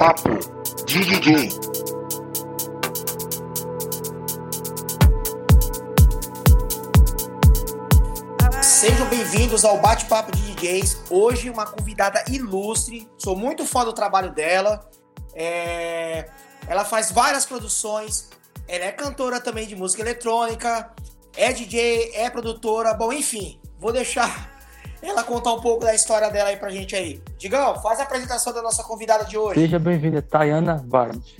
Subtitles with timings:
[0.00, 0.30] Papo
[0.86, 1.50] de DJ.
[8.62, 11.02] Sejam bem-vindos ao Bate-Papo de DJs.
[11.10, 13.06] Hoje, uma convidada ilustre.
[13.18, 14.88] Sou muito fã do trabalho dela.
[15.34, 16.30] É...
[16.66, 18.30] Ela faz várias produções.
[18.66, 20.94] Ela é cantora também de música eletrônica.
[21.36, 22.94] É DJ, é produtora.
[22.94, 24.50] Bom, enfim, vou deixar
[25.02, 27.22] ela contar um pouco da história dela aí pra gente aí.
[27.38, 29.60] Digão, faz a apresentação da nossa convidada de hoje.
[29.60, 31.36] Seja bem-vinda, Tayana Vargas.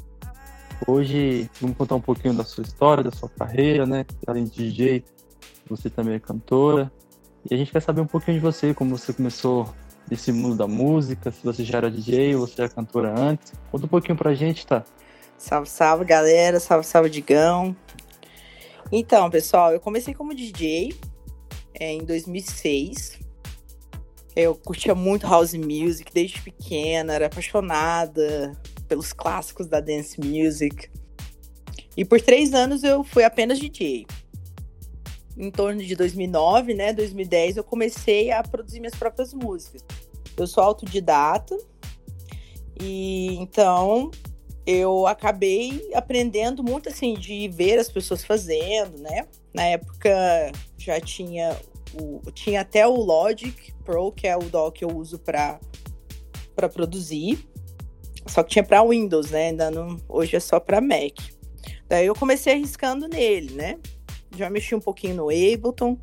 [0.86, 4.06] Hoje vamos contar um pouquinho da sua história, da sua carreira, né?
[4.26, 5.04] Além de DJ,
[5.68, 6.90] você também é cantora.
[7.48, 9.68] E a gente quer saber um pouquinho de você, como você começou
[10.10, 13.52] nesse mundo da música, se você já era DJ ou você era cantora antes.
[13.70, 14.84] Conta um pouquinho pra gente, tá?
[15.36, 16.58] Salve, salve, galera.
[16.58, 17.76] Salve, salve, Digão.
[18.90, 20.94] Então, pessoal, eu comecei como DJ
[21.74, 23.18] é, em 2006.
[24.40, 28.56] Eu curtia muito house music desde pequena, era apaixonada
[28.88, 30.90] pelos clássicos da dance music.
[31.96, 34.06] E por três anos eu fui apenas DJ.
[35.36, 39.82] Em torno de 2009, né, 2010, eu comecei a produzir minhas próprias músicas.
[40.36, 41.56] Eu sou autodidata
[42.80, 44.10] e então
[44.66, 49.26] eu acabei aprendendo muito assim de ver as pessoas fazendo, né?
[49.52, 50.10] Na época
[50.78, 51.56] já tinha
[51.94, 55.58] o, tinha até o Logic Pro, que é o DAW que eu uso para
[56.72, 57.46] produzir.
[58.26, 59.48] Só que tinha para Windows, né?
[59.48, 61.18] Ainda não, hoje é só para Mac.
[61.88, 63.78] Daí eu comecei arriscando nele, né?
[64.36, 65.98] Já mexi um pouquinho no Ableton,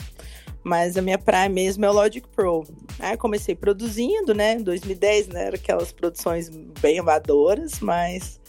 [0.63, 2.65] mas a minha praia mesmo é o Logic Pro.
[2.99, 4.53] Aí comecei produzindo, né?
[4.55, 5.45] Em 2010, né?
[5.45, 6.49] Era aquelas produções
[6.81, 8.41] bem amadoras, mas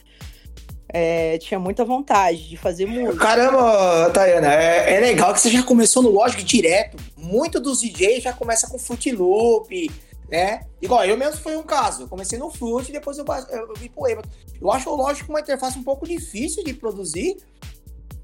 [0.89, 3.25] é, tinha muita vontade de fazer música.
[3.25, 6.97] Caramba, Tayana, é, é, legal que você já começou no Logic direto.
[7.17, 9.91] Muito dos DJs já começa com Fruit Loop,
[10.31, 10.63] né?
[10.81, 12.03] Igual, eu mesmo foi um caso.
[12.03, 14.23] Eu comecei no Fruit e depois eu, eu, eu pro.
[14.61, 17.37] Eu acho o Logic uma interface um pouco difícil de produzir,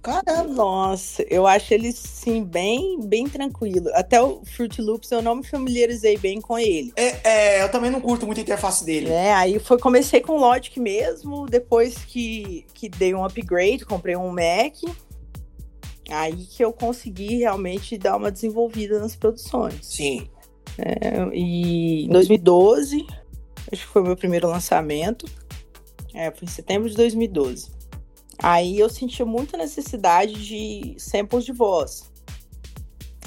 [0.05, 0.53] Caramba!
[0.53, 3.89] Nossa, eu acho ele sim bem, bem tranquilo.
[3.95, 6.93] Até o Fruit Loops eu não me familiarizei bem com ele.
[6.95, 9.09] É, é, eu também não curto muito a interface dele.
[9.09, 14.31] É, aí foi, comecei com Logic mesmo, depois que, que dei um upgrade, comprei um
[14.31, 14.75] Mac.
[16.11, 19.87] Aí que eu consegui realmente dar uma desenvolvida nas produções.
[19.87, 20.29] Sim.
[20.77, 23.07] É, e em 2012,
[23.73, 25.25] acho que foi o meu primeiro lançamento.
[26.13, 27.74] É, foi em setembro de 2012.
[28.39, 32.11] Aí eu sentia muita necessidade de samples de voz.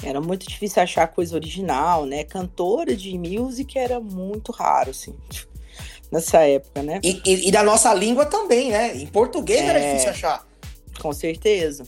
[0.02, 2.22] Era muito difícil achar coisa original, né?
[2.24, 5.14] Cantora de music era muito raro, assim,
[6.12, 7.00] nessa época, né?
[7.02, 8.96] E, e, e da nossa língua também, né?
[8.96, 10.46] Em português é, era difícil achar.
[11.00, 11.84] Com certeza.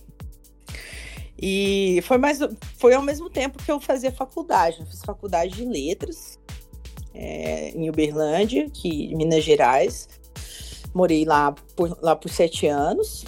[1.41, 2.38] E foi mais
[2.76, 4.81] foi ao mesmo tempo que eu fazia faculdade.
[4.81, 6.38] Eu fiz faculdade de letras
[7.14, 10.08] é, em Uberlândia, que Minas Gerais.
[10.92, 13.24] Morei lá por, lá por sete anos.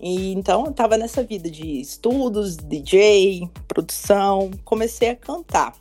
[0.00, 5.74] E então eu tava nessa vida de estudos, DJ, produção, comecei a cantar.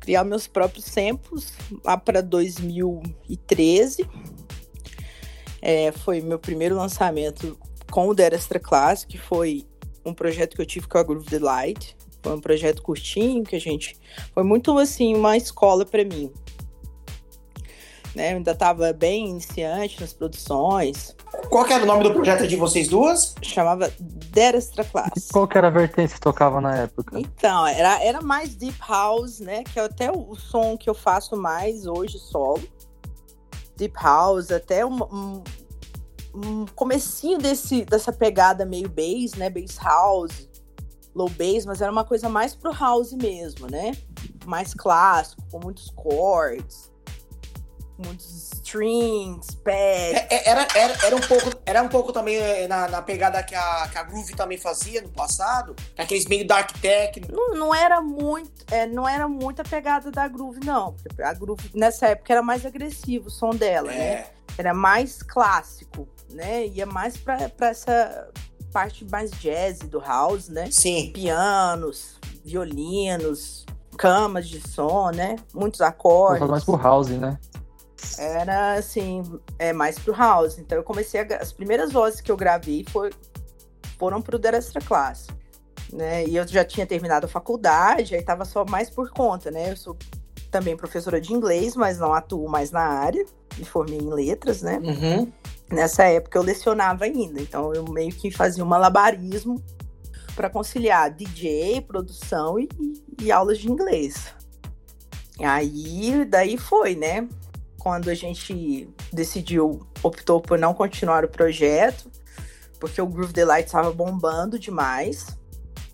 [0.00, 1.52] Criar meus próprios samples
[1.84, 4.08] lá para 2013.
[5.62, 7.58] É, foi meu primeiro lançamento
[7.90, 9.66] com o The Extra Class, que foi
[10.04, 11.96] um projeto que eu tive com a Groove Delight.
[12.22, 13.96] Foi um projeto curtinho que a gente.
[14.32, 16.32] Foi muito assim, uma escola para mim
[18.16, 18.32] né?
[18.32, 21.14] Eu ainda estava bem iniciante nas produções.
[21.50, 23.34] Qual que era o nome do projeto de vocês duas?
[23.42, 25.28] Chamava Der Extra Class.
[25.30, 27.18] qual que era a vertente que tocava na época?
[27.18, 29.62] Então, era, era mais Deep House, né?
[29.62, 32.66] Que é até o, o som que eu faço mais hoje solo.
[33.76, 35.44] Deep House, até um, um,
[36.34, 39.50] um comecinho desse, dessa pegada meio bass, né?
[39.50, 40.48] Bass House,
[41.14, 43.92] low bass, mas era uma coisa mais pro house mesmo, né?
[44.46, 46.95] Mais clássico, com muitos chords
[47.98, 49.76] muitos strings, pads.
[49.78, 53.42] É, é, era, era, era, um pouco, era um pouco também é, na, na pegada
[53.42, 57.20] que a, que a Groove também fazia no passado, aqueles meio dark tech.
[57.30, 60.94] Não, não era muito, é, não era muito a pegada da Groove, não.
[61.22, 63.96] A Groove nessa época era mais agressivo o som dela, né?
[63.96, 64.14] é.
[64.16, 64.26] né?
[64.58, 66.66] Era mais clássico, né?
[66.66, 68.30] Ia mais pra, pra essa
[68.72, 70.68] parte mais jazz do house, né?
[70.70, 71.10] Sim.
[71.12, 73.66] Pianos, violinos,
[73.96, 75.36] camas de som, né?
[75.54, 76.48] Muitos acordes.
[76.48, 77.38] Mais pro house, né?
[78.18, 79.22] Era assim,
[79.58, 80.58] é mais pro house.
[80.58, 83.10] Então eu comecei a, as primeiras vozes que eu gravei foi,
[83.98, 85.26] foram pro The Extra Class.
[85.92, 86.26] Né?
[86.26, 89.70] E eu já tinha terminado a faculdade, aí tava só mais por conta, né?
[89.70, 89.96] Eu sou
[90.50, 93.24] também professora de inglês, mas não atuo mais na área.
[93.56, 94.80] Me formei em letras, né?
[94.82, 95.32] Uhum.
[95.70, 99.62] Nessa época eu lecionava ainda, então eu meio que fazia um malabarismo
[100.34, 102.68] para conciliar DJ, produção e,
[103.20, 104.34] e aulas de inglês.
[105.40, 107.28] Aí daí foi, né?
[107.86, 112.10] Quando a gente decidiu, optou por não continuar o projeto,
[112.80, 115.26] porque o Groove Delight estava bombando demais,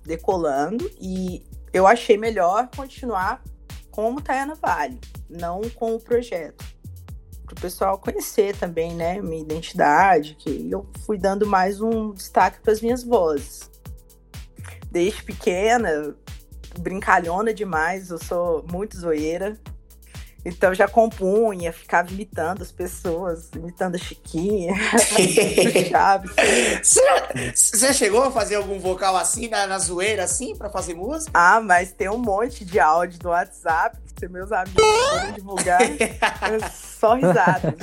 [0.03, 3.45] decolando, e eu achei melhor continuar
[3.91, 4.99] como Tayana Vale,
[5.29, 6.65] não com o projeto.
[7.45, 12.59] Para o pessoal conhecer também, né, minha identidade, que eu fui dando mais um destaque
[12.63, 13.71] para as minhas vozes.
[14.91, 16.17] Desde pequena,
[16.79, 19.61] brincalhona demais, eu sou muito zoeira,
[20.45, 24.75] então já compunha, ficava imitando as pessoas, imitando a Chiquinha,
[25.89, 26.33] Chaves.
[27.55, 31.31] Você chegou a fazer algum vocal assim, na, na zoeira, assim, para fazer música?
[31.33, 35.81] Ah, mas tem um monte de áudio do WhatsApp que meus amigos forem divulgar,
[36.73, 37.75] só risada.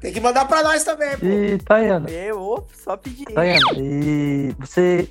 [0.00, 1.26] Tem que mandar pra nós também, pô.
[1.26, 3.26] E, Tayana, Eu, só pedir.
[3.26, 5.08] Tayana, e você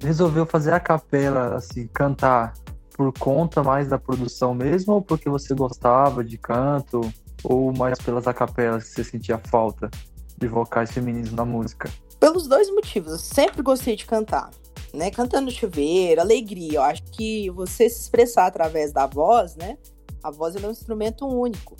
[0.00, 2.54] resolveu fazer a capela, assim, cantar
[2.94, 7.00] por conta mais da produção mesmo, ou porque você gostava de canto,
[7.42, 9.90] ou mais pelas acapelas que você sentia falta
[10.38, 11.90] de vocais femininos na música?
[12.20, 13.12] Pelos dois motivos.
[13.12, 14.50] Eu sempre gostei de cantar.
[14.92, 15.10] Né?
[15.10, 16.78] Cantando chuveiro, alegria.
[16.78, 19.76] Eu acho que você se expressar através da voz, né?
[20.22, 21.76] A voz é um instrumento único.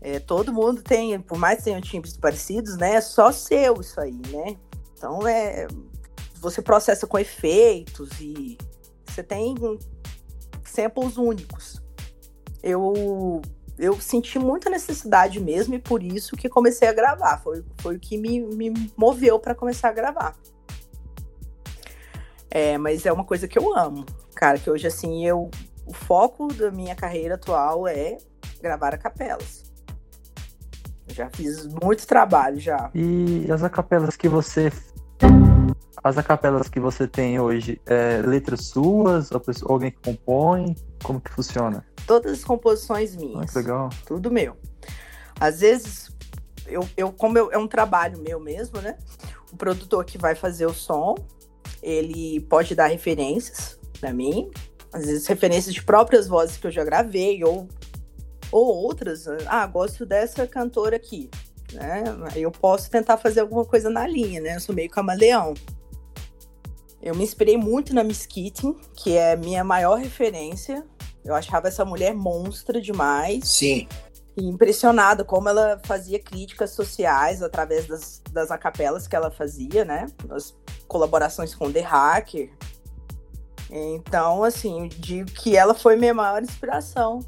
[0.00, 2.94] É, todo mundo tem, por mais que tenham timbres parecidos, né?
[2.94, 4.56] É só seu isso aí, né?
[4.96, 5.66] Então é.
[6.40, 8.58] Você processa com efeitos e
[9.06, 9.54] você tem
[10.64, 11.82] samples únicos.
[12.62, 13.42] Eu
[13.78, 17.38] eu senti muita necessidade mesmo e por isso que comecei a gravar.
[17.38, 20.36] Foi, foi o que me, me moveu para começar a gravar.
[22.50, 24.06] É, mas é uma coisa que eu amo.
[24.34, 25.50] Cara, que hoje, assim, eu.
[25.86, 28.16] O foco da minha carreira atual é
[28.62, 29.64] gravar a capelas.
[31.06, 32.90] Eu já fiz muito trabalho já.
[32.94, 34.72] E as acapelas que você.
[36.02, 40.74] As acapelas que você tem hoje, é letras suas, ou pessoa- alguém que compõe?
[41.02, 41.86] Como que funciona?
[42.06, 43.50] Todas as composições Ah, minhas.
[43.52, 43.88] que legal.
[44.06, 44.56] tudo meu.
[45.40, 46.10] Às vezes,
[46.66, 48.96] eu, eu como eu- é um trabalho meu mesmo, né?
[49.52, 51.14] O produtor que vai fazer o som,
[51.82, 54.50] ele pode dar referências pra mim,
[54.92, 57.68] às vezes referências de próprias vozes que eu já gravei, ou,
[58.52, 59.26] ou outras.
[59.46, 61.30] Ah, gosto dessa cantora aqui,
[61.72, 62.02] né?
[62.36, 64.56] Eu posso tentar fazer alguma coisa na linha, né?
[64.56, 65.54] Eu sou meio camaleão.
[67.04, 70.82] Eu me inspirei muito na Miss Keating, que é minha maior referência.
[71.22, 73.86] Eu achava essa mulher monstra demais Sim.
[74.34, 80.06] e impressionada como ela fazia críticas sociais através das, das acapelas que ela fazia, né?
[80.30, 80.56] As
[80.88, 82.50] colaborações com The Hacker.
[83.70, 87.20] Então, assim, digo que ela foi minha maior inspiração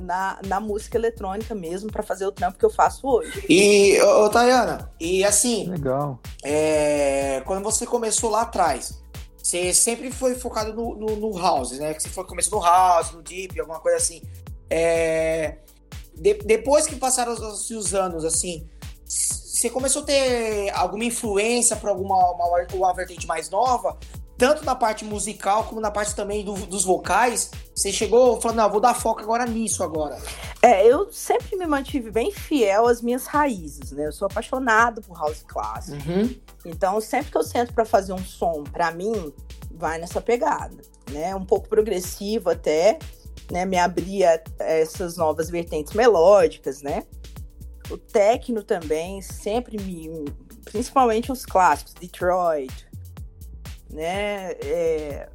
[0.00, 3.44] na, na música eletrônica mesmo para fazer o trampo que eu faço hoje.
[3.48, 6.20] E, ô, ô, Tayana, e assim, Legal.
[6.42, 9.02] é, quando você começou lá atrás,
[9.36, 11.94] você sempre foi focado no, no, no house, né?
[11.94, 14.20] Que você foi, começou no house, no deep, alguma coisa assim.
[14.68, 15.58] É,
[16.14, 18.68] de- depois que passaram os, os anos, assim,
[19.06, 23.96] você começou a ter alguma influência para alguma uma, uma vertente mais nova?
[24.38, 28.70] Tanto na parte musical como na parte também do- dos vocais, você chegou falando, não,
[28.70, 30.18] vou dar foco agora nisso agora.
[30.60, 34.06] É, eu sempre me mantive bem fiel às minhas raízes, né?
[34.06, 35.96] Eu sou apaixonado por house clássico.
[36.64, 39.32] Então, sempre que eu sento para fazer um som, para mim,
[39.70, 40.76] vai nessa pegada,
[41.10, 41.34] né?
[41.34, 42.98] Um pouco progressivo até,
[43.50, 43.64] né?
[43.64, 47.04] Me abria essas novas vertentes melódicas, né?
[47.88, 50.24] O techno também sempre me,
[50.64, 52.85] principalmente os clássicos, Detroit,
[53.90, 54.52] né?
[54.62, 55.28] É,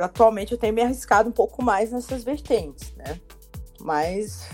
[0.00, 3.20] atualmente eu tenho me arriscado um pouco mais nessas vertentes, né?
[3.80, 4.48] Mas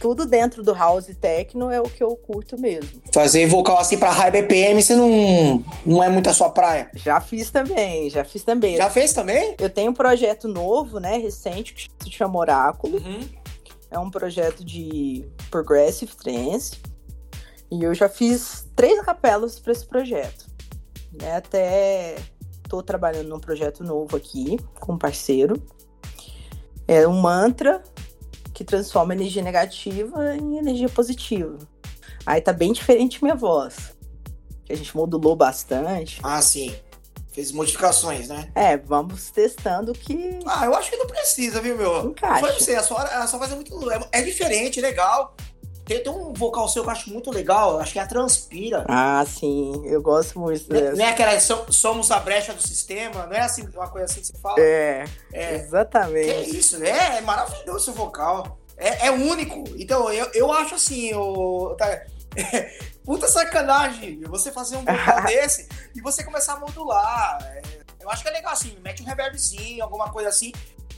[0.00, 3.02] tudo dentro do house e techno é o que eu curto mesmo.
[3.12, 6.90] Fazer vocal assim pra high BPM, você não, não é muito a sua praia.
[6.94, 8.76] Já fiz também, já fiz também.
[8.76, 9.56] Já fez também?
[9.58, 13.02] Eu tenho um projeto novo, né, recente, que se chama Oráculo.
[13.90, 16.78] É um projeto de Progressive Trance.
[17.70, 20.47] E eu já fiz três capelas para esse projeto.
[21.20, 22.16] Né, até
[22.68, 25.60] tô trabalhando num projeto novo aqui, com um parceiro.
[26.86, 27.82] É um mantra
[28.54, 31.58] que transforma energia negativa em energia positiva.
[32.26, 33.96] Aí tá bem diferente minha voz.
[34.64, 36.20] Que a gente modulou bastante.
[36.22, 36.74] Ah, sim.
[37.32, 38.50] Fez modificações, né?
[38.54, 42.10] É, vamos testando que Ah, eu acho que não precisa, viu, meu?
[42.10, 42.40] Encaixa.
[42.40, 43.90] Foi você, a sua, a sua voz é muito.
[43.90, 45.36] É, é diferente, legal.
[45.88, 48.84] Tem, tem um vocal seu que eu acho muito legal, acho que é a Transpira.
[48.88, 50.96] Ah, sim, eu gosto muito Não é- dessa.
[50.96, 54.20] não é aquela so- somos a brecha do sistema, não é assim uma coisa assim
[54.20, 54.56] que você fala?
[54.60, 55.54] É, É.
[55.54, 56.56] Exatamente.
[56.56, 57.16] isso, né?
[57.16, 58.58] É maravilhoso seu vocal.
[58.76, 59.64] É, é único.
[59.76, 61.74] Então, eu, eu acho assim, o.
[61.76, 62.02] Tá,
[63.04, 67.38] puta sacanagem você fazer um vocal desse e você começar a modular.
[67.42, 67.62] É,
[68.00, 70.52] eu acho que é legal assim, mete um reverbzinho, alguma coisa assim.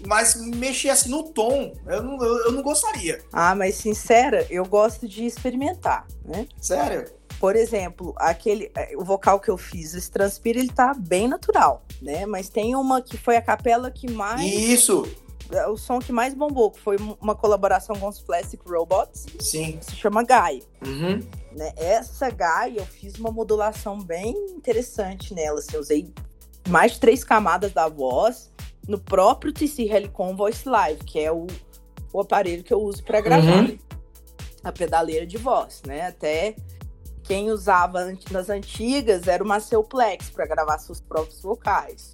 [0.07, 3.21] Mas mexer assim no tom, eu não, eu, eu não gostaria.
[3.33, 6.47] Ah, mas sincera, eu gosto de experimentar, né?
[6.61, 7.07] Sério?
[7.39, 11.85] Por exemplo, aquele eh, o vocal que eu fiz, esse Transpira, ele tá bem natural,
[12.03, 12.27] né?
[12.27, 15.07] Mas tem uma que foi a capela que mais Isso,
[15.69, 19.79] o som que mais bombou, que foi uma colaboração com os Plastic Robots, sim.
[19.81, 20.63] se chama Guy.
[20.87, 21.21] Uhum.
[21.53, 21.73] Né?
[21.77, 25.59] Essa Guy, eu fiz uma modulação bem interessante nela.
[25.59, 26.13] Assim, eu usei
[26.69, 28.50] mais de três camadas da voz
[28.91, 31.47] no próprio TC Helicon Voice Live, que é o,
[32.13, 33.65] o aparelho que eu uso para gravar.
[33.65, 33.79] Uhum.
[34.63, 36.09] A pedaleira de voz, né?
[36.09, 36.55] Até
[37.23, 42.11] quem usava nas antigas era o Maceuplex para gravar seus próprios vocais.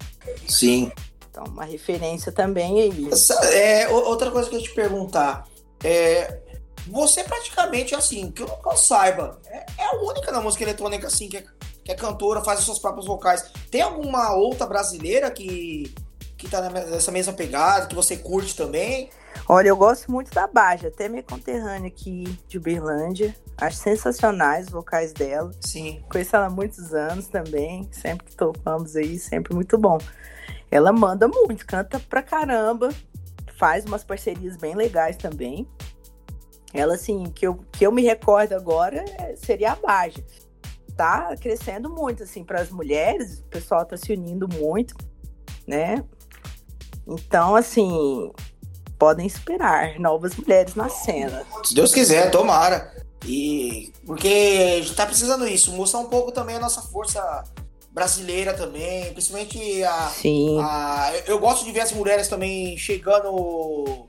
[0.47, 0.91] Sim.
[1.29, 3.09] Então, uma referência também aí.
[3.51, 5.45] É, o- outra coisa que eu ia te perguntar.
[5.83, 6.39] É,
[6.87, 11.27] você praticamente, assim, que eu não saiba, é, é a única na música eletrônica, assim,
[11.27, 11.45] que é,
[11.83, 13.43] que é cantora, faz os seus próprios vocais.
[13.69, 15.93] Tem alguma outra brasileira que,
[16.37, 19.09] que tá nessa mesma pegada, que você curte também?
[19.49, 23.35] Olha, eu gosto muito da Baja, até minha conterrânea aqui de Uberlândia.
[23.57, 25.51] Acho sensacionais os vocais dela.
[25.61, 26.03] Sim.
[26.09, 27.87] Conheço ela há muitos anos também.
[27.91, 29.97] Sempre que tocamos aí, sempre muito bom.
[30.69, 32.89] Ela manda muito, canta pra caramba.
[33.57, 35.67] Faz umas parcerias bem legais também.
[36.73, 40.23] Ela, assim, que eu, que eu me recordo agora é- seria a Baja.
[40.95, 43.39] Tá crescendo muito, assim, para as mulheres.
[43.39, 44.95] O pessoal tá se unindo muito,
[45.65, 46.03] né?
[47.07, 48.31] Então, assim,
[48.99, 51.45] podem esperar novas mulheres na cena.
[51.63, 52.93] Se Deus quiser, tomara.
[53.25, 57.43] E porque a gente tá precisando disso, mostrar um pouco também a nossa força
[57.91, 60.59] brasileira também, principalmente a, Sim.
[60.61, 64.05] a- eu- gosto de ver as mulheres também chegando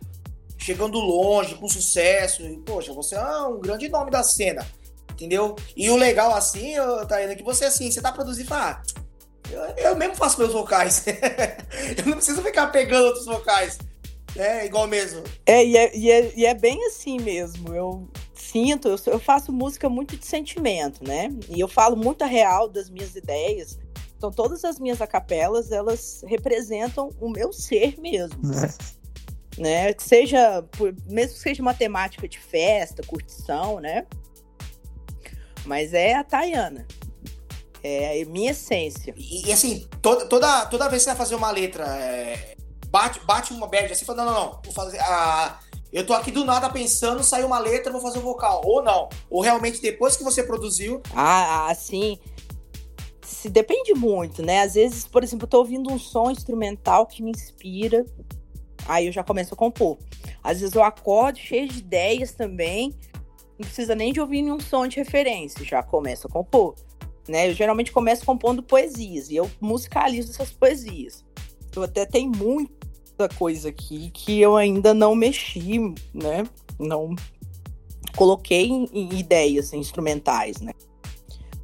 [0.59, 2.43] chegando longe, com sucesso.
[2.43, 4.67] E, poxa, você é um grande nome da cena,
[5.13, 5.55] entendeu?
[5.77, 6.75] E o legal assim,
[7.09, 8.98] Thaína, é que você assim, você tá produzindo e fala, ah,
[9.51, 11.05] eu, eu mesmo faço meus vocais.
[11.97, 13.79] eu não preciso ficar pegando outros vocais.
[14.37, 15.23] É igual mesmo.
[15.47, 17.75] É e, é, e, é, e é bem assim mesmo.
[17.75, 21.29] Eu sinto, eu, eu faço música muito de sentimento, né?
[21.49, 23.79] E eu falo muito a real das minhas ideias.
[24.17, 28.69] Então, todas as minhas acapelas, elas representam o meu ser mesmo, né?
[29.57, 29.93] né?
[29.93, 34.07] Que seja, por- mesmo que seja uma temática de festa, curtição, né?
[35.65, 36.87] Mas é a Tayana.
[37.83, 39.15] É a minha essência.
[39.17, 42.57] E, e, assim, toda, toda, toda vez que você vai fazer uma letra, é,
[42.89, 44.99] bate, bate uma bad assim, fala, não, não, não, vou fazer.
[45.01, 45.61] A,
[45.93, 48.61] eu tô aqui do nada pensando, saiu uma letra, vou fazer o vocal.
[48.65, 49.09] Ou não.
[49.31, 51.01] Ou realmente depois que você produziu.
[51.15, 52.19] Ah, assim.
[53.23, 54.63] Se depende muito, né?
[54.63, 58.05] Às vezes, por exemplo, eu tô ouvindo um som instrumental que me inspira,
[58.87, 59.97] aí eu já começo a compor.
[60.43, 62.93] Às vezes eu acordo cheio de ideias também,
[63.59, 66.75] não precisa nem de ouvir nenhum som de referência, já começo a compor.
[67.29, 67.51] Né?
[67.51, 71.25] Eu geralmente começo compondo poesias e eu musicalizo essas poesias.
[71.75, 75.79] Eu até tenho muita coisa aqui que eu ainda não mexi,
[76.15, 76.45] né?
[76.79, 77.15] Não
[78.17, 80.73] coloquei em, em ideias instrumentais, né?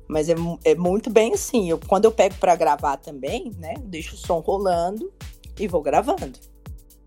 [0.06, 1.68] Mas é, é muito bem assim.
[1.68, 3.74] Eu, quando eu pego pra gravar também, né?
[3.84, 5.12] Deixo o som rolando
[5.58, 6.38] e vou gravando.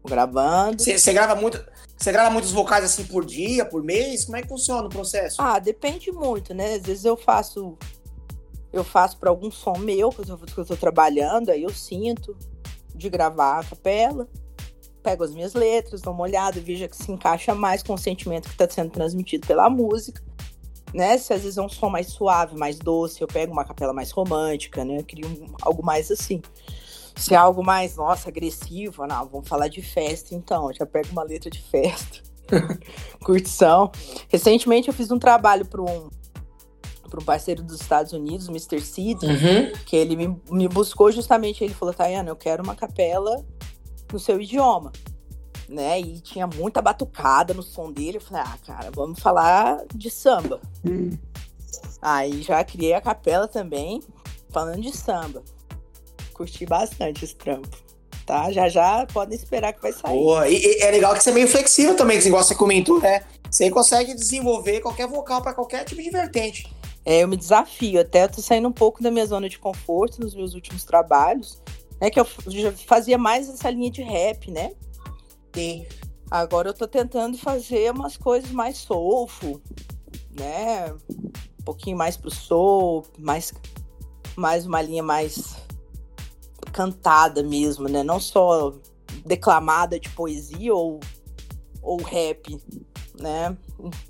[0.03, 0.81] Vou gravando.
[0.81, 1.63] Você, você grava muito.
[1.97, 4.25] Você grava muitos vocais assim por dia, por mês?
[4.25, 5.41] Como é que funciona o processo?
[5.41, 6.75] Ah, depende muito, né?
[6.75, 7.77] Às vezes eu faço.
[8.71, 12.35] Eu faço para algum som meu que eu, tô trabalhando, aí eu sinto
[12.93, 14.27] de gravar a capela,
[15.01, 18.49] pego as minhas letras, dou uma olhada, vejo que se encaixa mais com o sentimento
[18.49, 20.21] que está sendo transmitido pela música.
[20.93, 21.17] Né?
[21.17, 24.11] Se às vezes é um som mais suave, mais doce, eu pego uma capela mais
[24.11, 24.99] romântica, né?
[24.99, 26.41] Eu crio um- algo mais assim.
[27.15, 30.69] Se é algo mais, nossa, agressivo, não, vamos falar de festa então.
[30.69, 32.21] Eu já pego uma letra de festa.
[33.23, 33.91] Curtição.
[34.29, 36.09] Recentemente eu fiz um trabalho para um,
[37.07, 38.79] pra um parceiro dos Estados Unidos, Mr.
[38.81, 39.71] Seed, Uhum.
[39.85, 43.43] que ele me, me buscou justamente, ele falou, Tayana, eu quero uma capela
[44.11, 44.91] no seu idioma,
[45.67, 45.99] né?
[45.99, 48.17] E tinha muita batucada no som dele.
[48.17, 50.61] Eu falei, ah, cara, vamos falar de samba.
[50.85, 51.17] E
[52.01, 54.01] Aí já criei a capela também,
[54.49, 55.43] falando de samba.
[56.33, 57.67] Curti bastante esse trampo.
[58.25, 58.51] Tá?
[58.51, 60.13] Já já podem esperar que vai sair.
[60.13, 60.47] Boa.
[60.47, 63.23] E, e é legal que você é meio flexível também, que igual você comentou, né?
[63.49, 66.71] Você consegue desenvolver qualquer vocal para qualquer tipo de vertente.
[67.07, 68.01] É, eu me desafio.
[68.01, 71.63] Até eu tô saindo um pouco da minha zona de conforto nos meus últimos trabalhos.
[72.01, 74.73] Né, que eu já fazia mais essa linha de rap, né?
[75.55, 75.85] Sim.
[76.29, 79.61] Agora eu tô tentando fazer umas coisas mais soulful,
[80.37, 80.93] né?
[80.93, 83.53] Um pouquinho mais pro soul, mais,
[84.35, 85.55] mais uma linha mais
[86.73, 88.03] cantada mesmo, né?
[88.03, 88.73] Não só
[89.25, 90.99] declamada de poesia ou,
[91.81, 92.61] ou rap,
[93.17, 93.57] né?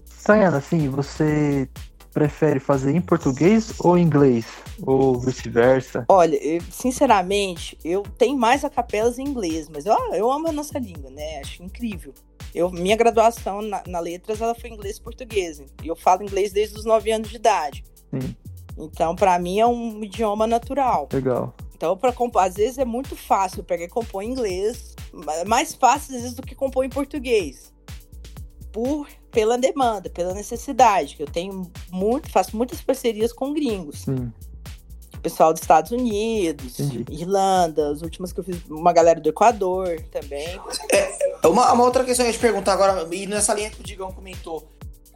[0.04, 1.70] Sayana, assim, você
[2.18, 4.48] prefere fazer em português ou em inglês?
[4.82, 6.04] Ou vice-versa?
[6.10, 10.52] Olha, eu, sinceramente, eu tenho mais a capelas em inglês, mas eu, eu amo a
[10.52, 11.42] nossa língua, né?
[11.42, 12.16] Acho incrível.
[12.56, 15.62] Eu, minha graduação na, na letras ela foi inglês e português.
[15.84, 17.84] E eu falo inglês desde os 9 anos de idade.
[18.10, 18.36] Sim.
[18.76, 21.08] Então, para mim, é um idioma natural.
[21.14, 21.54] Legal.
[21.76, 24.96] Então, para compor, às vezes é muito fácil pegar e compor em inglês,
[25.46, 27.72] mais fácil às vezes do que compor em português.
[28.72, 29.08] Por
[29.38, 34.00] pela demanda, pela necessidade, que eu tenho muito, faço muitas parcerias com gringos.
[34.00, 34.34] Sim.
[35.22, 37.06] Pessoal dos Estados Unidos, Entendi.
[37.12, 40.60] Irlanda, as últimas que eu fiz, uma galera do Equador também.
[41.44, 43.84] Uma, uma outra questão que eu ia te perguntar agora, e nessa linha que o
[43.84, 44.68] Digão comentou,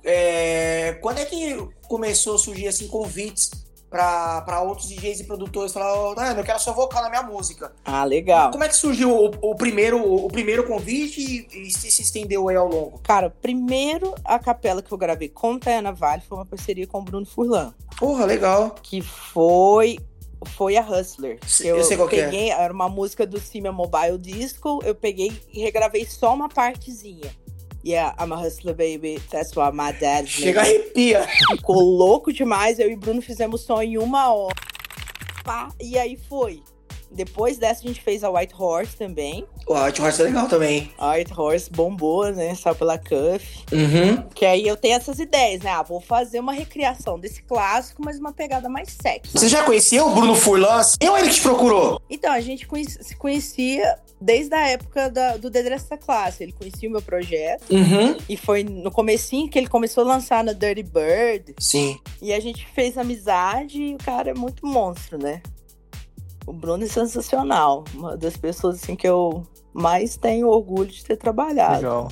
[0.04, 3.50] é, quando é que começou a surgir assim convites
[3.92, 7.74] para outros DJs e produtores falar, oh, Daiane, eu quero seu vocal na minha música.
[7.84, 8.50] Ah, legal.
[8.50, 12.48] Como é que surgiu o, o primeiro, o primeiro convite e, e se, se estendeu
[12.48, 13.00] aí ao longo?
[13.04, 17.04] Cara, primeiro a capela que eu gravei com Tayana Vale foi uma parceria com o
[17.04, 18.76] Bruno Furlan, Porra, legal.
[18.82, 20.00] que foi
[20.46, 21.40] foi a Hustler.
[21.40, 22.12] Que eu sei qual é.
[22.12, 27.30] peguei, era uma música do Simia Mobile Disco, eu peguei e regravei só uma partezinha.
[27.84, 29.20] Yeah, I'm a hustler, baby.
[29.32, 31.28] That's what my dad Chega arrepia.
[31.50, 32.78] Ficou louco demais.
[32.78, 34.56] Eu e Bruno fizemos som em uma hora.
[35.44, 36.62] Pá, e aí foi.
[37.14, 39.46] Depois dessa, a gente fez a White Horse também.
[39.68, 40.92] O White Horse é legal também.
[40.98, 42.56] A White Horse bombou, né?
[42.56, 43.64] Saiu pela Cuff.
[43.72, 44.24] Uhum.
[44.34, 45.72] Que aí eu tenho essas ideias, né?
[45.72, 49.32] Ah, vou fazer uma recriação desse clássico, mas uma pegada mais sexy.
[49.38, 52.02] Você já conhecia o Bruno Furlan assim, ou ele que te procurou?
[52.10, 52.68] Então, a gente
[53.02, 56.44] se conhecia desde a época da- do The Dress da Classe.
[56.44, 57.64] Ele conhecia o meu projeto.
[57.72, 58.16] Uhum.
[58.30, 61.56] E foi no comecinho que ele começou a lançar no Dirty Bird.
[61.60, 62.00] Sim.
[62.22, 65.42] E a gente fez amizade e o cara é muito monstro, né?
[66.46, 67.84] O Bruno é sensacional.
[67.94, 71.76] Uma das pessoas assim que eu mais tenho orgulho de ter trabalhado.
[71.78, 72.12] Legal.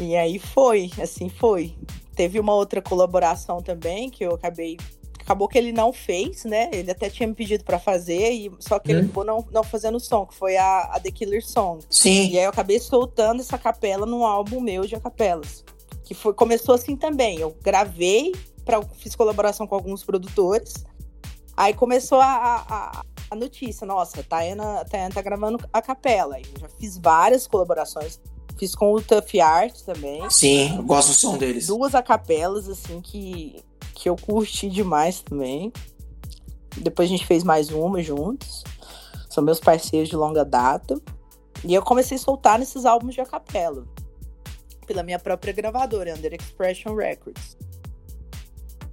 [0.00, 1.74] E aí foi, assim foi.
[2.14, 4.76] Teve uma outra colaboração também que eu acabei.
[5.20, 6.70] Acabou que ele não fez, né?
[6.72, 9.04] Ele até tinha me pedido pra fazer, e só que ele Hum.
[9.04, 11.82] acabou não, não fazendo o som, que foi a, a The Killer Song.
[11.90, 12.28] Sim.
[12.30, 15.64] E aí eu acabei soltando essa capela num álbum meu de acapelas.
[16.04, 17.40] Que foi, começou assim também.
[17.40, 18.32] Eu gravei,
[18.64, 20.84] pra, fiz colaboração com alguns produtores.
[21.56, 26.38] Aí começou a, a, a- notícia, nossa, a Tayana, a Tayana tá gravando a capela.
[26.38, 28.20] Eu já fiz várias colaborações.
[28.58, 30.28] Fiz com o Tough Art também.
[30.30, 31.66] Sim, eu gosto do som deles.
[31.66, 33.62] Duas acapelas, assim, que,
[33.94, 35.70] que eu curti demais também.
[36.78, 38.64] Depois a gente fez mais uma juntos.
[39.28, 40.98] São meus parceiros de longa data.
[41.64, 43.84] E eu comecei a soltar nesses álbuns de acapela.
[44.86, 47.56] Pela minha própria gravadora, Under Expression Records.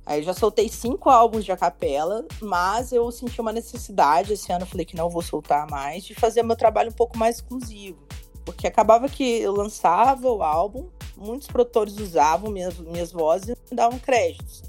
[0.05, 4.65] Aí eu já soltei cinco álbuns de acapela, mas eu senti uma necessidade, esse ano
[4.65, 7.99] falei que não vou soltar mais, de fazer meu trabalho um pouco mais exclusivo.
[8.43, 13.77] Porque acabava que eu lançava o álbum, muitos produtores usavam minhas, minhas vozes e me
[13.77, 14.63] davam créditos.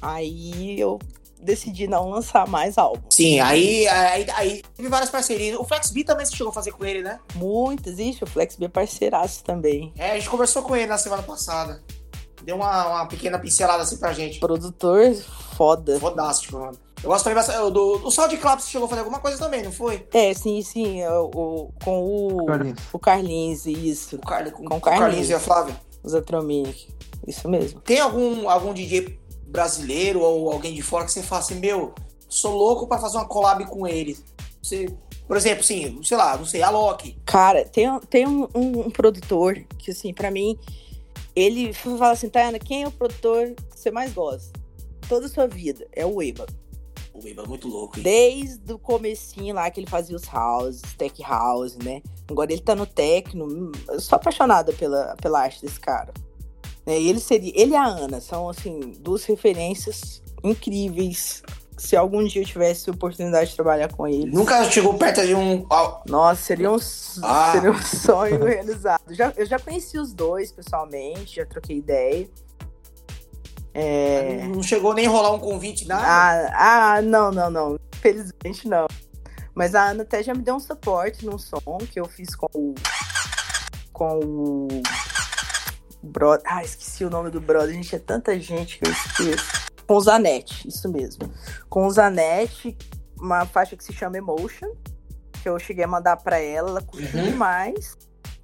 [0.00, 0.98] Aí eu
[1.40, 3.02] decidi não lançar mais álbum.
[3.10, 5.58] Sim, aí, aí, aí teve várias parcerias.
[5.58, 7.20] O Flex B também você chegou a fazer com ele, né?
[7.34, 9.92] Muitas, ixi, o Flex B é parceiraço também.
[9.96, 11.82] É, a gente conversou com ele na semana passada.
[12.44, 14.38] Deu uma, uma pequena pincelada assim pra gente.
[14.40, 15.14] Produtor
[15.56, 15.98] foda.
[15.98, 16.76] Fodástico, mano.
[17.02, 17.58] Eu gosto também bastante.
[17.72, 20.06] Do, do Soundcloud você chegou a fazer alguma coisa também, não foi?
[20.12, 22.78] É, sim, sim, o, o- com o, Carlinhos.
[22.92, 24.16] o Carlinhos, isso.
[24.16, 25.28] O com, Com com o Carlinhos Carlinhos.
[25.30, 25.76] e a Flávia.
[26.02, 26.88] O Zatrominic.
[27.26, 27.80] Isso mesmo.
[27.80, 31.94] Tem algum, algum DJ brasileiro ou alguém de fora que você fala assim, meu,
[32.28, 34.18] sou louco pra fazer uma collab com ele?
[34.62, 34.86] Você,
[35.28, 37.18] por exemplo, assim, sei lá, não sei, a Loki.
[37.24, 40.58] Cara, tem, tem um, um- um produtor que, assim, pra mim,
[41.34, 44.58] ele fala assim, Tayana, quem é o produtor que você mais gosta?
[45.08, 45.86] Toda a sua vida.
[45.92, 46.46] É o Eba.
[47.14, 48.02] O Iba é muito louco, hein?
[48.02, 52.02] Desde o comecinho lá que ele fazia os houses, tech house, né?
[52.28, 53.44] Agora ele tá no techno.
[53.46, 56.12] hum, Eu sou apaixonada pela, pela arte desse cara.
[56.84, 61.42] Né, E ele seria, ele e a Ana são assim duas referências incríveis.
[61.76, 65.34] Se algum dia eu tivesse a oportunidade de trabalhar com eles, Nunca chegou perto de
[65.34, 65.66] um.
[66.08, 66.76] nossa, seria um,
[67.22, 67.52] Ah.
[67.52, 69.02] seria um sonho realizado.
[69.12, 72.28] Já, eu já conheci os dois pessoalmente, já troquei ideia.
[73.72, 76.04] É, Não chegou nem rolar um convite, nada.
[76.54, 77.78] Ah, ah, não, não, não.
[78.00, 78.86] Felizmente não.
[79.52, 82.46] Mas a Ana até já me deu um suporte num som que eu fiz com
[82.54, 82.74] o.
[83.92, 84.68] Com o.
[86.02, 86.44] Brother.
[86.48, 87.74] Ah, esqueci o nome do brother.
[87.74, 89.63] Gente, é tanta gente que eu esqueço.
[89.86, 91.30] Com o Zanetti, isso mesmo.
[91.68, 92.76] Com o Zanetti,
[93.18, 94.70] uma faixa que se chama Emotion.
[95.42, 97.30] Que eu cheguei a mandar pra ela, ela curtiu Uhum.
[97.30, 97.96] demais.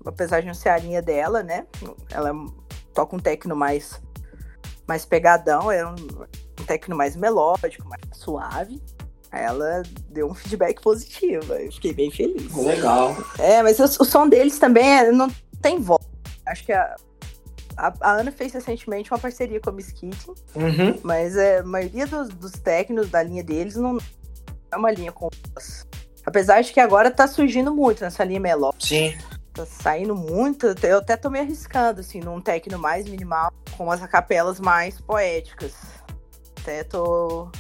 [0.05, 1.67] Apesar de não ser a linha dela, né?
[2.11, 2.33] Ela
[2.95, 4.01] toca um techno mais,
[4.87, 8.81] mais pegadão, é um, um techno mais melódico, mais suave.
[9.33, 12.53] Aí ela deu um feedback positivo, eu fiquei bem feliz.
[12.55, 13.15] Legal.
[13.39, 15.29] É, mas o, o som deles também é- não
[15.63, 16.05] tem voz.
[16.47, 16.97] Acho que a,
[17.81, 20.99] A, a Ana fez recentemente uma parceria com a Miss Kitty, Uhum.
[21.03, 23.97] mas é, a maioria dos, dos técnicos da linha deles não
[24.71, 25.87] é uma linha com voz.
[26.27, 28.87] Apesar de que agora tá surgindo muito nessa linha melódica.
[28.87, 29.15] Sim.
[29.55, 30.67] Tá saindo muito.
[30.83, 35.73] Eu até tô me arriscando, assim, num techno mais minimal, com as capelas mais poéticas.
[36.61, 37.51] Até tô,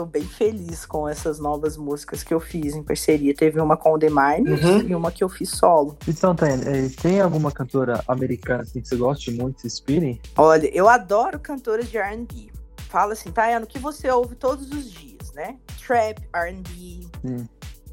[0.00, 3.34] tô bem feliz com essas novas músicas que eu fiz em parceria.
[3.34, 4.78] Teve uma com o The Miners Uhum.
[4.88, 5.98] e uma que eu fiz solo.
[6.08, 10.18] Então, Tânia, eh, tem alguma cantora americana assim, que você goste muito, se inspire?
[10.38, 12.50] Olha, eu adoro cantoras de R&B.
[12.88, 15.58] Fala assim, Tayana, o que você ouve todos os dias, né?
[15.86, 17.06] Trap, R&B,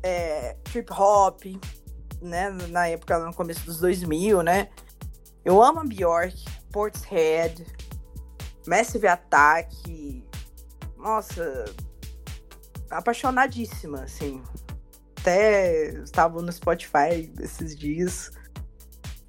[0.01, 1.41] é, trip hop,
[2.21, 2.49] né?
[2.69, 4.69] Na época, no começo dos 2000, né?
[5.43, 6.35] Eu amo a Bjork,
[6.71, 7.65] Portishead,
[8.65, 10.23] Massive Attack.
[10.97, 11.65] Nossa,
[12.89, 14.41] apaixonadíssima, assim.
[15.19, 18.31] Até estava no Spotify esses dias.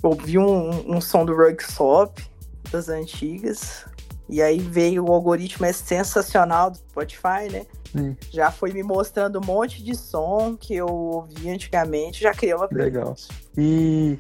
[0.03, 2.25] Ouvi um, um som do Rugstop
[2.71, 3.85] das antigas.
[4.29, 7.67] E aí veio o algoritmo é sensacional do Spotify, né?
[7.97, 8.15] Hum.
[8.31, 12.69] Já foi me mostrando um monte de som que eu ouvi antigamente, já criou uma
[12.71, 13.17] Legal.
[13.57, 14.19] E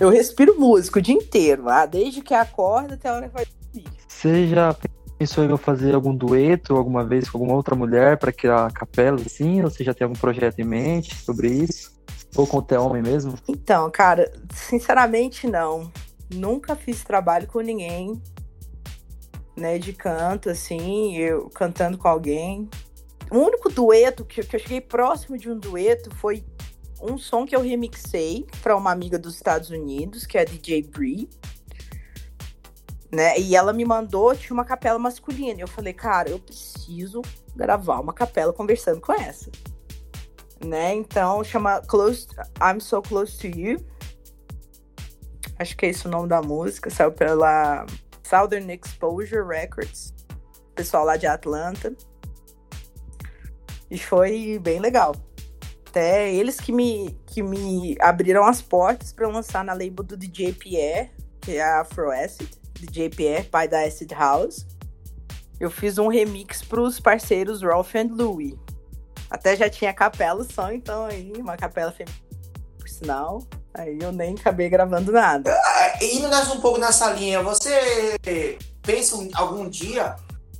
[0.00, 3.46] Eu respiro música o dia inteiro, ah, desde que acorda até a hora que vai
[3.46, 3.90] dormir.
[4.08, 4.74] você já
[5.22, 9.62] pensou em fazer algum dueto alguma vez com alguma outra mulher para criar capela assim?
[9.62, 11.92] Ou você já tem algum projeto em mente sobre isso?
[12.34, 13.34] Ou com o homem mesmo?
[13.46, 15.92] Então, cara, sinceramente não.
[16.34, 18.20] Nunca fiz trabalho com ninguém,
[19.56, 22.68] né, de canto, assim, eu cantando com alguém.
[23.30, 26.44] O único dueto que, que eu cheguei próximo de um dueto foi
[27.00, 30.82] um som que eu remixei para uma amiga dos Estados Unidos, que é a DJ
[30.82, 31.28] Brie.
[33.12, 33.38] Né?
[33.38, 35.58] E ela me mandou, tinha uma capela masculina.
[35.58, 37.20] E eu falei, cara, eu preciso
[37.54, 39.50] gravar uma capela conversando com essa.
[40.64, 40.94] Né?
[40.94, 42.26] Então chama Close,
[42.62, 43.84] I'm So Close to You.
[45.58, 46.88] Acho que é esse o nome da música.
[46.88, 47.84] Saiu pela
[48.22, 50.14] Southern Exposure Records.
[50.74, 51.94] Pessoal lá de Atlanta.
[53.90, 55.14] E foi bem legal.
[55.86, 60.54] Até eles que me, que me abriram as portas para lançar na label do DJ
[60.54, 61.10] Pierre,
[61.42, 62.61] que é a Afro Acid.
[62.82, 64.66] DJ Pierre, pai da Acid House.
[65.60, 68.58] Eu fiz um remix para os parceiros Rolf and Louie.
[69.30, 72.22] Até já tinha capela só, então aí, uma capela feminina,
[72.78, 73.42] por sinal.
[73.72, 75.56] Aí eu nem acabei gravando nada.
[76.02, 78.18] Indo nessa- um pouco nessa linha, você
[78.82, 80.16] pensa um- algum dia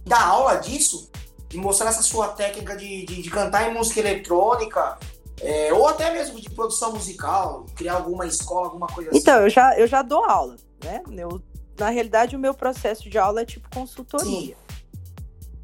[0.07, 1.11] dar aula disso?
[1.49, 4.99] De mostrar essa sua técnica de, de, de cantar em música eletrônica?
[5.45, 7.67] é, ou até mesmo de produção musical?
[7.75, 9.19] Criar alguma escola, alguma coisa assim?
[9.19, 10.55] Então, eu já, eu já dou aula,
[10.85, 11.03] né?
[11.17, 11.43] Eu,
[11.79, 14.57] na realidade, o meu processo de aula é tipo consultoria.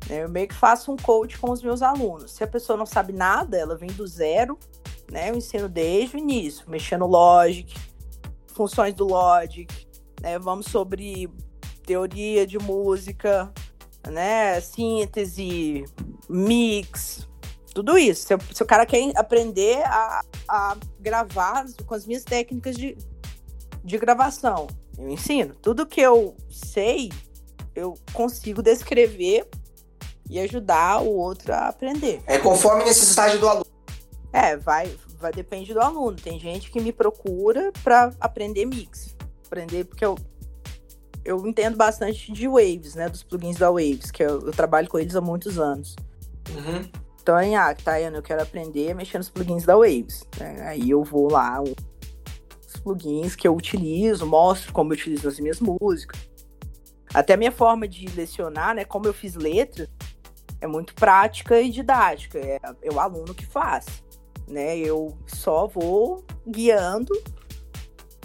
[0.09, 0.25] né?
[0.25, 2.33] Eu meio que faço um coach com os meus alunos.
[2.33, 4.59] Se a pessoa não sabe nada, ela vem do zero,
[5.11, 5.31] né?
[5.31, 7.75] Eu ensino desde o início, mexendo no Logic,
[8.55, 9.68] funções do Logic,
[10.21, 10.38] né?
[10.38, 11.31] Vamos sobre
[11.87, 13.53] teoria de música,
[14.09, 14.61] né?
[14.61, 15.85] Síntese,
[16.29, 17.29] mix,
[17.75, 18.27] tudo isso.
[18.27, 22.97] Se, o- se o cara quer aprender a, a gravar com as minhas técnicas de,
[23.85, 24.66] de gravação,
[24.98, 25.54] eu ensino.
[25.62, 27.11] Tudo que eu sei,
[27.74, 29.48] eu consigo descrever
[30.28, 32.20] e ajudar o outro a aprender.
[32.26, 33.66] É conforme a necessidade do aluno.
[34.32, 36.16] É, vai, vai depende do aluno.
[36.16, 39.16] Tem gente que me procura para aprender mix.
[39.46, 40.16] Aprender porque eu
[41.24, 44.98] eu entendo bastante de Waves, né, dos plugins da Waves, que eu, eu trabalho com
[44.98, 45.94] eles há muitos anos.
[46.50, 46.88] Uhum.
[47.20, 50.26] Então, ah, Tayana, eu quero aprender a mexer nos plugins da Waves.
[50.40, 50.62] né?
[50.66, 51.62] Aí eu vou lá,
[52.78, 56.20] plugins que eu utilizo, mostro como eu utilizo nas minhas músicas.
[57.12, 59.88] Até a minha forma de lecionar, né, como eu fiz letra,
[60.60, 62.38] é muito prática e didática.
[62.38, 63.86] É, é o aluno que faz,
[64.46, 64.76] né?
[64.76, 67.12] Eu só vou guiando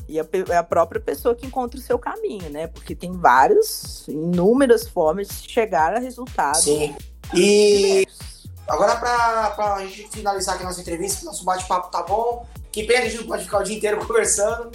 [0.08, 2.68] e a, é a própria pessoa que encontra o seu caminho, né?
[2.68, 6.64] Porque tem várias, inúmeras formas de chegar a resultados.
[6.64, 6.96] Sim.
[7.34, 8.52] E diversos.
[8.68, 12.46] agora, pra, pra gente finalizar aqui nossa entrevista, nosso bate-papo tá bom.
[12.74, 14.72] Que pena que a gente não pode ficar o dia inteiro conversando.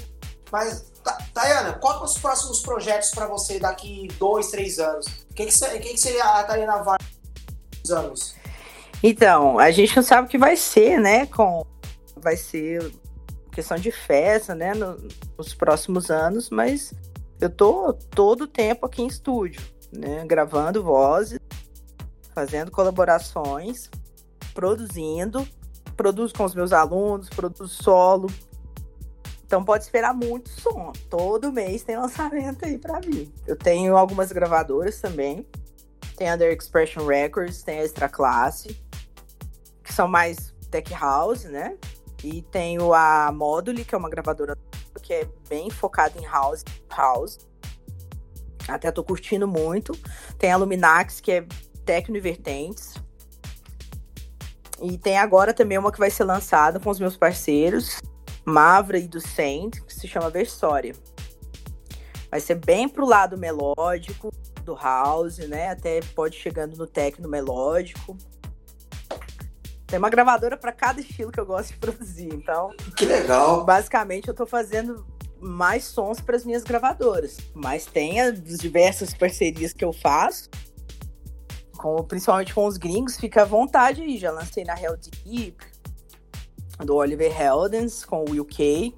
[0.50, 5.06] Mas, Ta- Tayana, quais são os próximos projetos pra você daqui dois, três anos?
[5.30, 6.96] O que, que, que, seria a Tayana vai
[7.82, 8.34] nos anos?
[9.02, 11.26] Então, a gente não sabe o que vai ser, né?
[11.26, 11.64] Com
[12.16, 12.92] vai ser
[13.52, 14.74] questão de festa, né?
[14.74, 14.96] no-
[15.36, 16.92] nos próximos anos, mas
[17.40, 19.60] eu tô todo o tempo aqui em estúdio,
[19.92, 20.24] né?
[20.26, 21.38] Gravando vozes,
[22.34, 23.88] fazendo colaborações,
[24.54, 25.46] produzindo,
[25.98, 28.30] produzo com os meus alunos, produzo solo.
[29.44, 30.92] Então pode esperar muito som.
[31.10, 33.30] Todo mês tem lançamento aí pra vir.
[33.46, 35.44] Eu tenho algumas gravadoras também.
[36.16, 38.80] Tem a The Expression Records, tem a Extra Classe,
[39.82, 41.76] que são mais tech house, né?
[42.22, 44.56] E tenho a Moduli, que é uma gravadora
[45.02, 46.64] que é bem focada em house.
[46.90, 47.38] house.
[48.68, 49.92] Até tô curtindo muito.
[50.38, 51.46] Tem a Luminax, que é
[51.84, 52.94] Tecno e Vertentes.
[54.82, 57.98] E tem agora também uma que vai ser lançada com os meus parceiros,
[58.44, 60.94] Mavra e do Saint, que se chama Versória.
[62.30, 64.30] Vai ser bem pro lado melódico
[64.62, 65.70] do house, né?
[65.70, 68.16] Até pode chegando no techno melódico.
[69.86, 72.28] Tem uma gravadora para cada estilo que eu gosto de produzir.
[72.32, 73.64] Então, que legal.
[73.64, 75.06] Basicamente, eu tô fazendo
[75.40, 77.38] mais sons para as minhas gravadoras.
[77.54, 80.50] Mas tem as diversas parcerias que eu faço
[81.78, 84.18] com, principalmente com os gringos, fica à vontade aí.
[84.18, 85.64] Já lancei na Hell Deep,
[86.84, 88.94] do Oliver Heldens, com o Will K.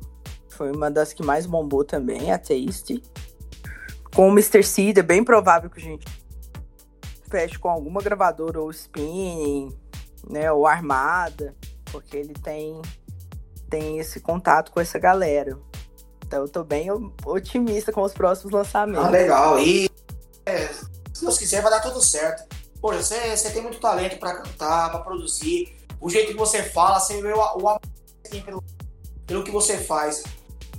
[0.49, 3.03] Foi uma das que mais bombou também, a Taste.
[4.15, 4.65] Com o Mr.
[4.65, 6.07] Seed, é bem provável que a gente
[7.31, 9.73] feche com alguma gravadora ou spinning,
[10.29, 11.55] né, ou armada,
[11.93, 12.83] porque ele tem,
[13.69, 15.57] tem esse contato com essa galera.
[16.27, 16.89] Então eu tô bem
[17.25, 19.07] otimista com os próximos lançamentos.
[19.07, 19.61] Ah, legal.
[19.61, 19.89] E
[20.45, 20.67] é,
[21.13, 22.60] se Deus quiser, vai dar tudo certo.
[22.81, 25.77] Poxa, você, você tem muito talento para cantar, para produzir.
[26.01, 27.81] O jeito que você fala, você vê o, o amor
[28.25, 28.65] que tem pelo,
[29.27, 30.23] pelo que você faz.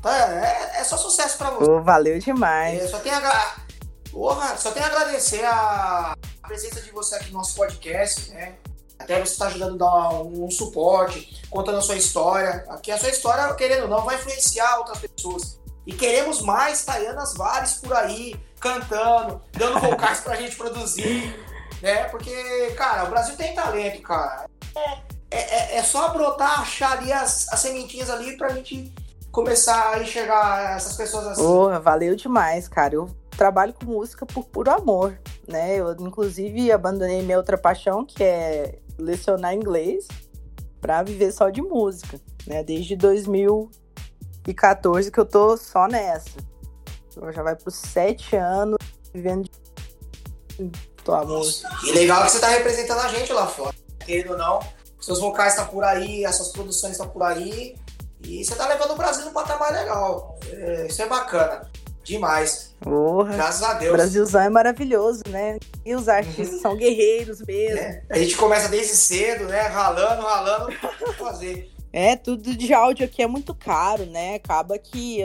[0.02, 1.70] Tá, é, é só sucesso para você.
[1.70, 2.82] Oh, valeu demais.
[2.82, 3.56] É, só tem a,
[4.12, 8.56] Porra, só tenho a agradecer a, a, presença de você aqui no nosso podcast, né?
[9.00, 12.66] Até você está ajudando a dar um, um, suporte, contando a sua história.
[12.70, 15.60] Aqui a sua história, querendo ou não, vai influenciar outras pessoas.
[15.88, 21.34] E queremos mais Taianas Vares por aí, cantando, dando vocais pra gente produzir
[21.82, 22.04] né?
[22.06, 22.32] Porque,
[22.78, 24.46] cara, o Brasil tem talento, cara.
[24.76, 25.00] É,
[25.32, 28.94] é, é só brotar, achar ali as, as sementinhas ali pra gente
[29.32, 31.42] começar a enxergar essas pessoas assim.
[31.42, 32.96] Porra, valeu demais, cara.
[32.96, 35.78] Eu trabalho com música por puro amor, né?
[35.78, 40.08] Eu, inclusive, abandonei minha outra paixão, que é lecionar inglês,
[40.80, 42.62] pra viver só de música, né?
[42.64, 46.38] Desde 2014 que eu tô só nessa.
[47.16, 48.78] Eu já vai por sete anos
[49.14, 49.50] vivendo
[50.60, 51.70] de tua música.
[51.86, 53.76] E legal que você tá representando a gente lá fora.
[54.06, 54.60] Querendo ou não,
[55.00, 57.76] seus vocais estão tá por aí, as suas produções estão tá por aí.
[58.24, 60.38] E você tá levando o Brasil num patamar legal.
[60.48, 61.70] É, isso é bacana.
[62.04, 62.76] Demais.
[62.80, 63.34] Porra.
[63.34, 63.94] Graças a Deus.
[63.94, 65.58] O Brasilzão é maravilhoso, né?
[65.86, 66.62] E os artistas uhum.
[66.62, 67.80] são guerreiros mesmo.
[67.80, 68.04] É.
[68.10, 69.62] A gente começa desde cedo, né?
[69.62, 71.72] Ralando, ralando, pra fazer.
[71.94, 74.36] É, tudo de áudio aqui é muito caro, né?
[74.36, 75.24] Acaba que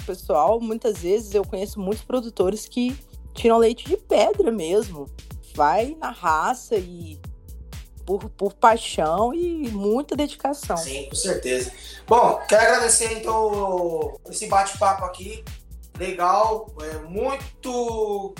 [0.00, 2.98] o pessoal, muitas vezes, eu conheço muitos produtores que
[3.40, 5.08] tiram leite de pedra mesmo.
[5.54, 7.20] Vai na raça e
[8.04, 10.76] por, por paixão e muita dedicação.
[10.76, 11.72] Sim, com certeza.
[12.06, 15.44] Bom, quero agradecer então esse bate-papo aqui.
[15.98, 18.34] Legal, é muito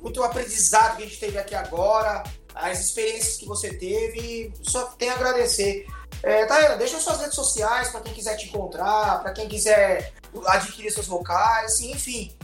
[0.00, 2.22] muito aprendizado que a gente teve aqui agora,
[2.54, 5.86] as experiências que você teve, só tenho a agradecer.
[6.22, 10.12] É, Tayana, deixa suas redes sociais para quem quiser te encontrar, para quem quiser
[10.46, 12.36] adquirir seus vocais, enfim,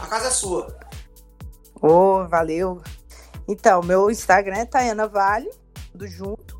[0.00, 0.78] a casa é sua.
[1.86, 2.82] Oh, valeu.
[3.46, 5.50] Então, meu Instagram é Tayana Vale,
[5.94, 6.58] do Junto.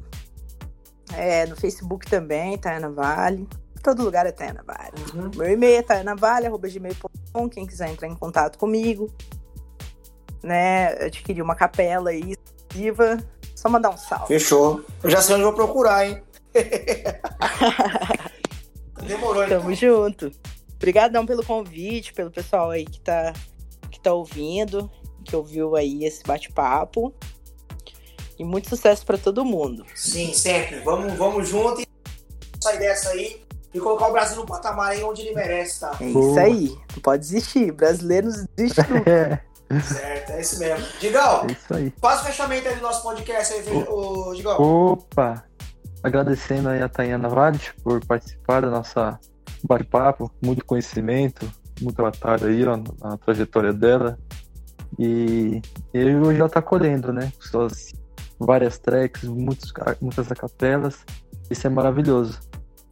[1.16, 3.48] É, no Facebook também, Tayana Vale.
[3.82, 4.92] Todo lugar é Tayana Vale.
[5.14, 5.30] Uhum.
[5.34, 9.10] Meu e-mail é tayanavale.gmail.com, quem quiser entrar em contato comigo.
[10.42, 12.36] Né, adquirir uma capela aí,
[12.70, 13.16] viva,
[13.56, 14.26] só mandar um salve.
[14.26, 14.84] Fechou.
[15.02, 16.22] Eu já sei onde vou procurar, hein?
[19.06, 19.62] Demorou, então.
[19.62, 20.30] Tamo junto.
[20.74, 23.32] Obrigadão pelo convite, pelo pessoal aí que tá,
[23.90, 24.90] que tá ouvindo
[25.24, 27.12] que ouviu aí esse bate-papo.
[28.38, 29.84] E muito sucesso para todo mundo.
[29.94, 30.80] Sim, sempre.
[30.80, 31.86] Vamos, vamos junto e
[32.60, 35.96] sair dessa aí e colocar o Brasil no patamar aí onde ele merece, tá?
[36.00, 36.68] É isso aí.
[36.94, 37.72] Não pode desistir.
[37.72, 39.44] Brasileiros desistem nunca.
[39.82, 40.86] certo, é isso mesmo.
[41.00, 41.92] Digão, é isso aí.
[42.00, 44.60] faz o fechamento aí do nosso podcast aí, o, o Digão.
[44.60, 45.44] Opa!
[46.02, 49.18] Agradecendo aí a Tayana Vade por participar da nossa
[49.64, 54.18] bate-papo, muito conhecimento, muita batalha aí ó, na trajetória dela.
[54.98, 55.60] E
[55.92, 57.32] ele já está colhendo, né?
[57.40, 57.92] Suas
[58.38, 61.04] várias tracks, muitos, muitas acapelas.
[61.50, 62.38] Isso é maravilhoso.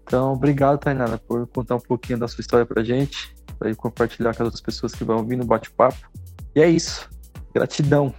[0.02, 4.42] Então, obrigado, Tainara, por contar um pouquinho da sua história pra gente, para compartilhar com
[4.42, 6.10] as pessoas que vão ouvir no bate-papo.
[6.54, 7.08] E é isso.
[7.54, 8.14] Gratidão.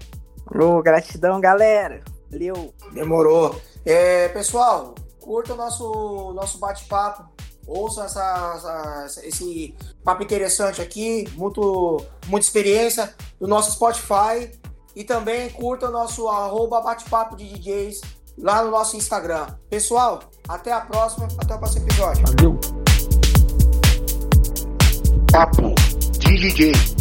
[0.55, 2.01] Oh, gratidão, galera.
[2.31, 2.73] Valeu.
[2.93, 3.61] Demorou.
[3.85, 7.32] É, pessoal, curta o nosso, nosso bate-papo
[7.67, 14.51] ouçam essa, essa, esse papo interessante aqui, muito, muita experiência do nosso Spotify
[14.95, 18.01] e também curta o nosso arroba bate-papo de DJs
[18.37, 19.47] lá no nosso Instagram.
[19.69, 22.23] Pessoal, até a próxima, até o próximo episódio.
[22.27, 22.59] Valeu!
[25.31, 25.73] Papo
[26.19, 26.92] de DJ.